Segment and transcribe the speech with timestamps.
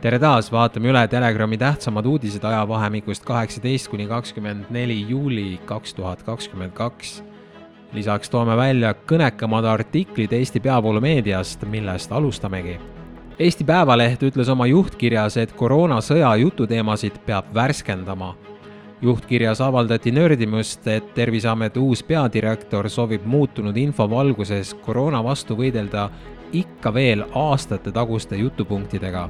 [0.00, 6.22] tere taas, vaatame üle Telegrami tähtsamad uudised ajavahemikust kaheksateist kuni kakskümmend neli juuli kaks tuhat
[6.22, 7.22] kakskümmend kaks.
[7.92, 12.78] lisaks toome välja kõnekamad artiklid Eesti peavoolumeediast, millest alustamegi.
[13.38, 18.34] Eesti Päevaleht ütles oma juhtkirjas, et koroonasõja jututeemasid peab värskendama
[19.02, 26.08] juhtkirjas avaldati nördimust, et Terviseameti uus peadirektor soovib muutunud info valguses koroona vastu võidelda
[26.52, 29.28] ikka veel aastatetaguste jutupunktidega.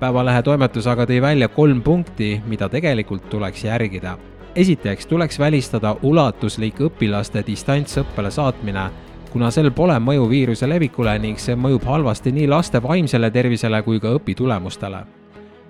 [0.00, 4.18] Päevalehe toimetus aga tõi välja kolm punkti, mida tegelikult tuleks järgida.
[4.54, 8.90] esiteks tuleks välistada ulatuslik õpilaste distantsõppele saatmine,
[9.32, 14.00] kuna sel pole mõju viiruse levikule ning see mõjub halvasti nii laste vaimsele tervisele kui
[14.00, 15.04] ka õpitulemustele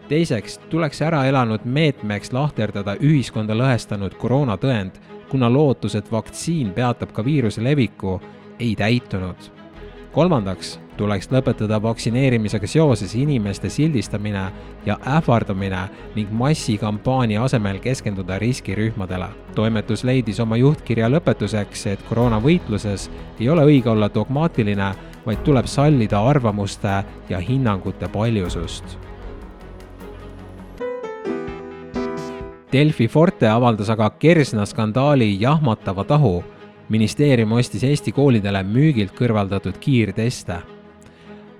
[0.09, 4.97] teiseks tuleks ära elanud meetmeks lahterdada ühiskonda lõhestanud koroonatõend,
[5.29, 8.21] kuna lootus, et vaktsiin peatab ka viiruse leviku,
[8.59, 9.58] ei täitunud.
[10.13, 14.45] Kolmandaks tuleks lõpetada vaktsineerimisega seoses inimeste sildistamine
[14.87, 15.85] ja ähvardamine
[16.17, 19.29] ning massikampaania asemel keskenduda riskirühmadele.
[19.55, 23.11] toimetus leidis oma juhtkirja lõpetuseks, et koroonavõitluses
[23.41, 24.95] ei ole õige olla dogmaatiline,
[25.27, 28.99] vaid tuleb sallida arvamuste ja hinnangute paljusust
[32.73, 36.45] Delfi Forte avaldas aga Kersna skandaali jahmatava tahu.
[36.89, 40.57] Ministeerium ostis Eesti koolidele müügilt kõrvaldatud kiirteste.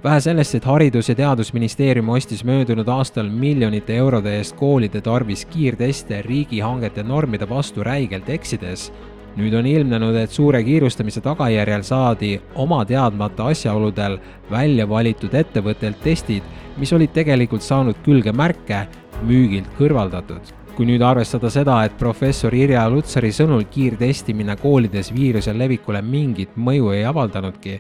[0.05, 6.23] vähe sellest, et Haridus- ja Teadusministeerium ostis möödunud aastal miljonite eurode eest koolide tarvis kiirteste
[6.23, 8.93] riigihangete normide vastu räigelt eksides,
[9.37, 14.19] nüüd on ilmnenud, et suure kiirustamise tagajärjel saadi oma teadmata asjaoludel
[14.51, 16.43] välja valitud ettevõttelt testid,
[16.77, 18.87] mis olid tegelikult saanud külge märke
[19.23, 25.99] müügilt kõrvaldatud kui nüüd arvestada seda, et professor Irja Lutsari sõnul kiirtestimine koolides viiruse levikule
[26.07, 27.73] mingit mõju ei avaldanudki,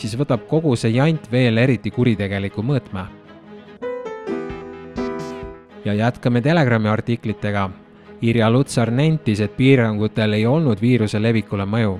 [0.00, 3.04] siis võtab kogu see jant veel eriti kuritegeliku mõõtme.
[5.84, 7.68] ja jätkame Telegrami artiklitega.
[8.20, 11.98] Irja Lutsar nentis, et piirangutel ei olnud viiruse levikule mõju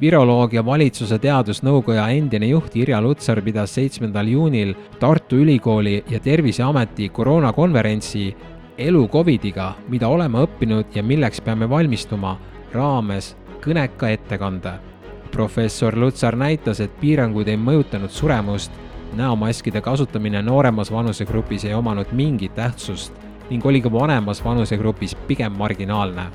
[0.00, 7.08] viroloog ja valitsuse teadusnõukoja endine juht Irja Lutsar pidas seitsmendal juunil Tartu Ülikooli ja Terviseameti
[7.08, 8.24] koroonakonverentsi
[8.80, 12.36] elu Covidiga, mida oleme õppinud ja milleks peame valmistuma,
[12.72, 14.72] raames kõneka ettekande.
[15.30, 18.72] professor Lutsar näitas, et piirangud ei mõjutanud suremust,
[19.16, 23.12] näomaskide kasutamine nooremas vanusegrupis ei omanud mingit tähtsust
[23.50, 26.30] ning oli ka vanemas vanusegrupis pigem marginaalne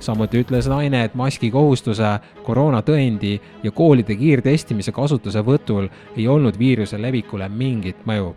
[0.00, 7.48] samuti ütles naine, et maski kohustuse, koroonatõendi ja koolide kiirtestimise kasutusevõtul ei olnud viiruse levikule
[7.48, 8.34] mingit mõju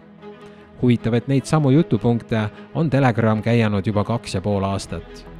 [0.82, 5.37] huvitav, et neid samu jutupunkte on Telegram käianud juba kaks ja pool aastat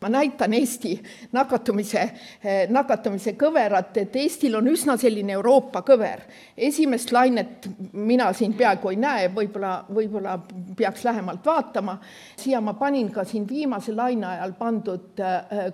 [0.00, 1.02] ma näitan Eesti
[1.32, 2.00] nakatumise,
[2.44, 6.20] eh, nakatumise kõverat, et Eestil on üsna selline Euroopa kõver.
[6.56, 10.38] esimest lainet mina siin peaaegu ei näe, võib-olla, võib-olla
[10.76, 11.98] peaks lähemalt vaatama.
[12.36, 15.72] siia ma panin ka siin viimase laine ajal pandud eh,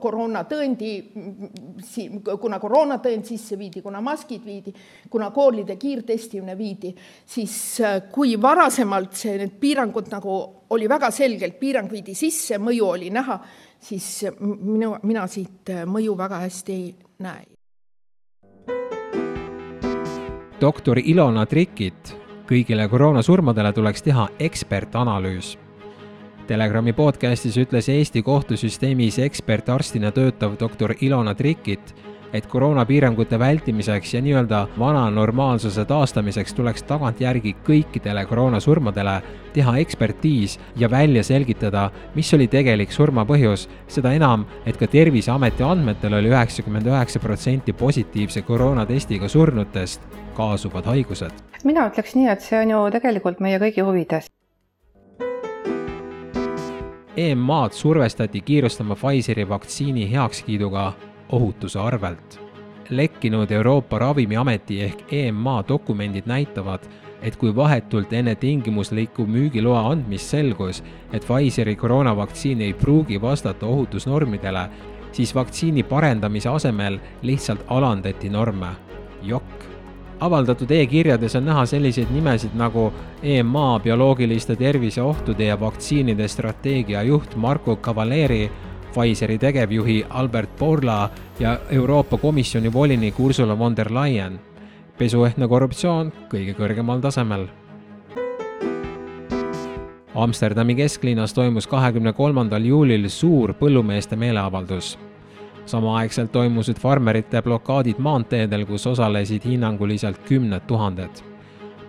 [0.00, 1.12] koroonatõendi,
[2.40, 4.74] kuna koroonatõend sisse viidi, kuna maskid viidi,
[5.10, 6.94] kuna koolide kiirtestimine viidi,
[7.26, 12.92] siis eh, kui varasemalt see, need piirangud nagu oli väga selgelt, piirang viidi sisse, mõju
[12.96, 13.38] oli näha,
[13.80, 17.54] siis minu, mina siit mõju väga hästi ei näe.
[20.64, 22.14] doktor Ilona Trikit,
[22.48, 25.50] kõigile koroonasurmadele tuleks teha ekspertanalüüs.
[26.48, 31.92] Telegrami podcastis ütles Eesti kohtusüsteemis ekspertarstina töötav doktor Ilona Trikit,
[32.34, 39.14] et koroonapiirangute vältimiseks ja nii-öelda vana normaalsuse taastamiseks tuleks tagantjärgi kõikidele koroonasurmadele
[39.54, 45.62] teha ekspertiis ja välja selgitada, mis oli tegelik surma põhjus, seda enam, et ka Terviseameti
[45.62, 50.02] andmetel oli üheksakümmend üheksa protsenti positiivse koroonatestiga surnutest
[50.34, 51.30] kaasuvad haigused.
[51.64, 54.26] mina ütleks nii, et see on ju tegelikult meie kõigi huvides.
[57.16, 60.92] EMA-d survestati kiirustama Pfizeri vaktsiini heakskiiduga
[61.28, 62.40] ohutuse arvelt.
[62.90, 66.80] lekkinud Euroopa Ravimiameti ehk EMA dokumendid näitavad,
[67.22, 70.82] et kui vahetult enne tingimusliku müügiloa andmist selgus,
[71.12, 74.68] et Pfizeri koroonavaktsiin ei pruugi vastata ohutusnormidele,
[75.12, 78.76] siis vaktsiini parendamise asemel lihtsalt alandati norme.
[79.22, 79.64] jokk
[80.20, 87.76] avaldatud e-kirjades on näha selliseid nimesid nagu EMA bioloogiliste terviseohtude ja vaktsiinide strateegia juht Marko
[87.76, 88.50] Cavaleri
[88.94, 91.10] Pfizeri tegevjuhi Albert Bourla
[91.40, 94.40] ja Euroopa Komisjoni volinik Ursula von der Leyen.
[94.98, 97.48] pesuehtne korruptsioon kõige kõrgemal tasemel.
[100.14, 104.98] Amsterdami kesklinnas toimus kahekümne kolmandal juulil suur põllumeeste meeleavaldus.
[105.66, 111.33] samaaegselt toimusid farmerite blokaadid maanteedel, kus osalesid hinnanguliselt kümned tuhanded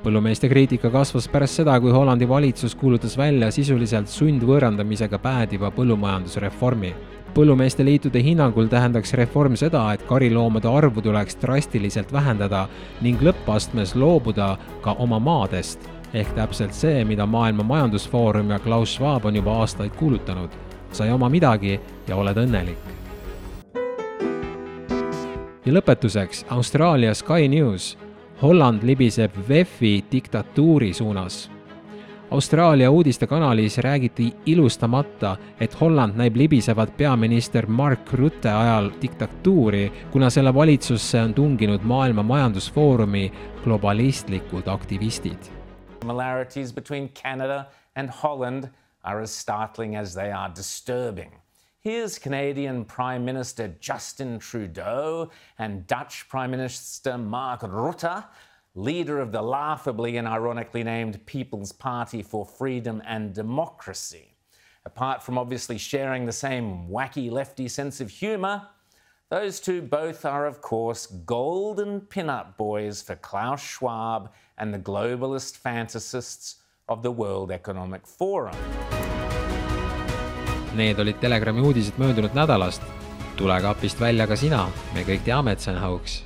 [0.05, 6.93] põllumeeste kriitika kasvas pärast seda, kui Hollandi valitsus kuulutas välja sisuliselt sundvõõrandamisega päädiva põllumajandusreformi.
[7.35, 12.67] põllumeeste liitude hinnangul tähendaks reform seda, et kariloomade arvu tuleks drastiliselt vähendada
[13.01, 19.25] ning lõppastmes loobuda ka oma maadest, ehk täpselt see, mida Maailma Majandusfoorum ja Klaus Schwab
[19.25, 20.49] on juba aastaid kuulutanud.
[20.91, 22.77] sa ei oma midagi ja oled õnnelik
[25.65, 27.97] ja lõpetuseks Austraalia Sky News
[28.41, 31.51] Holland libiseb VEF-i diktatuuri suunas.
[32.31, 40.53] Austraalia uudistekanalis räägiti ilustamata, et Holland näib libisevat peaminister Mark Rutte ajal diktatuuri, kuna selle
[40.53, 43.31] valitsusse on tunginud Maailma Majandusfoorumi
[43.63, 45.37] globalistlikud aktivistid.
[46.01, 47.63] Similarities between Canada
[47.95, 48.63] and Holland
[49.03, 51.31] are as startling as they are disturbing.
[51.85, 55.29] Here's Canadian Prime Minister Justin Trudeau
[55.59, 58.25] and Dutch Prime Minister Mark Rutte,
[58.73, 64.33] leader of the laughably and ironically named People's Party for Freedom and Democracy.
[64.83, 68.67] Apart from obviously sharing the same wacky lefty sense of humour,
[69.29, 75.61] those two both are, of course, golden pin-up boys for Klaus Schwab and the globalist
[75.61, 76.55] fantasists
[76.89, 78.57] of the World Economic Forum.
[80.75, 82.81] Need olid Telegrami uudised möödunud nädalast.
[83.37, 86.23] tule kapist välja ka sina, me kõik teame, et see on hauks